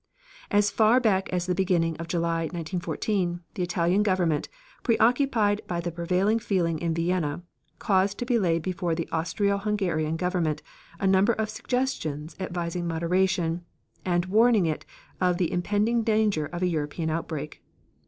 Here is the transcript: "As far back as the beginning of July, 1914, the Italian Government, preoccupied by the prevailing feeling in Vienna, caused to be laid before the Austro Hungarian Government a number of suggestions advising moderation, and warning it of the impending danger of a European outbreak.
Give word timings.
"As 0.49 0.71
far 0.71 0.99
back 0.99 1.29
as 1.31 1.45
the 1.45 1.53
beginning 1.53 1.95
of 1.97 2.07
July, 2.07 2.41
1914, 2.45 3.41
the 3.53 3.61
Italian 3.61 4.01
Government, 4.01 4.49
preoccupied 4.81 5.61
by 5.67 5.79
the 5.79 5.91
prevailing 5.91 6.39
feeling 6.39 6.79
in 6.79 6.95
Vienna, 6.95 7.43
caused 7.77 8.17
to 8.17 8.25
be 8.25 8.39
laid 8.39 8.63
before 8.63 8.95
the 8.95 9.07
Austro 9.11 9.59
Hungarian 9.59 10.17
Government 10.17 10.63
a 10.99 11.05
number 11.05 11.33
of 11.33 11.51
suggestions 11.51 12.35
advising 12.39 12.87
moderation, 12.87 13.63
and 14.03 14.25
warning 14.25 14.65
it 14.65 14.87
of 15.21 15.37
the 15.37 15.51
impending 15.51 16.01
danger 16.01 16.47
of 16.47 16.63
a 16.63 16.67
European 16.67 17.11
outbreak. 17.11 17.61